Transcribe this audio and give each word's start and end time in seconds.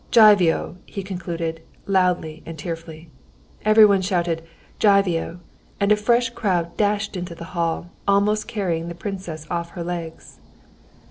Jivio!" 0.09 0.77
he 0.87 1.03
concluded, 1.03 1.61
loudly 1.85 2.41
and 2.43 2.57
tearfully. 2.57 3.11
Everyone 3.63 4.01
shouted 4.01 4.41
Jivio! 4.79 5.41
and 5.79 5.91
a 5.91 5.95
fresh 5.95 6.31
crowd 6.31 6.75
dashed 6.75 7.15
into 7.15 7.35
the 7.35 7.45
hall, 7.53 7.91
almost 8.07 8.47
carrying 8.47 8.87
the 8.87 8.95
princess 8.95 9.45
off 9.51 9.69
her 9.77 9.83
legs. 9.83 10.39